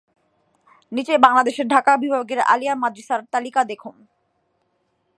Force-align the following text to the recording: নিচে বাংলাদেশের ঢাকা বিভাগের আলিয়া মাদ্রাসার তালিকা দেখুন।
নিচে 0.91 1.13
বাংলাদেশের 1.17 1.67
ঢাকা 1.67 1.93
বিভাগের 1.97 2.39
আলিয়া 2.53 2.75
মাদ্রাসার 2.75 3.21
তালিকা 3.31 3.61
দেখুন। 3.63 3.95